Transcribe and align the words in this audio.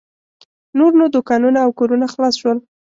نور 0.77 0.91
نو 0.99 1.05
دوکانونه 1.15 1.59
او 1.65 1.71
کورونه 1.79 2.05
خلاص 2.13 2.35
شول. 2.41 2.57